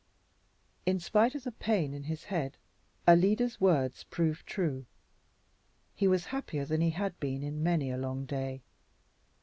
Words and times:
In 0.87 0.97
spite 0.99 1.35
of 1.35 1.43
the 1.43 1.51
pain 1.51 1.93
in 1.93 2.05
his 2.05 2.23
head, 2.23 2.57
Alida's 3.07 3.61
words 3.61 4.03
proved 4.05 4.47
true. 4.47 4.87
He 5.93 6.07
was 6.07 6.25
happier 6.33 6.65
than 6.65 6.81
he 6.81 6.89
had 6.89 7.19
been 7.19 7.43
in 7.43 7.61
many 7.61 7.91
a 7.91 7.97
long 7.99 8.25
day. 8.25 8.63